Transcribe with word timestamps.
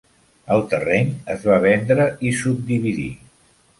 El 0.53 0.63
terreny 0.71 1.11
es 1.35 1.45
va 1.49 1.59
vendre 1.67 2.07
i 2.31 2.33
subdividir. 2.41 3.11